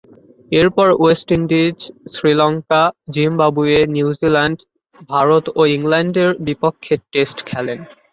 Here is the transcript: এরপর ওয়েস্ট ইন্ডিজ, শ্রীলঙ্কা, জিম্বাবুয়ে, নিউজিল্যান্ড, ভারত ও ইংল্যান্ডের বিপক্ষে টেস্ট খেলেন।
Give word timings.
এরপর 0.51 0.87
ওয়েস্ট 0.93 1.27
ইন্ডিজ, 1.37 1.77
শ্রীলঙ্কা, 2.15 2.81
জিম্বাবুয়ে, 3.13 3.79
নিউজিল্যান্ড, 3.95 4.57
ভারত 5.09 5.45
ও 5.59 5.61
ইংল্যান্ডের 5.75 6.29
বিপক্ষে 6.47 6.95
টেস্ট 7.13 7.37
খেলেন। 7.49 7.79